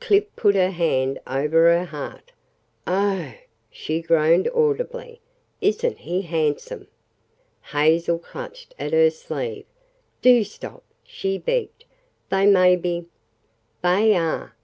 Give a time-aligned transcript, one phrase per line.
[0.00, 2.32] Clip put her hand over her heart.
[2.86, 3.38] "Oh h=h!"
[3.70, 5.22] she groaned audibly.
[5.62, 6.88] "Isn't he handsome!"
[7.72, 9.64] Hazel clutched at her sleeve.
[10.20, 11.86] "Do stop!" she begged.
[12.28, 13.06] "They may be"
[13.82, 14.54] "They are!"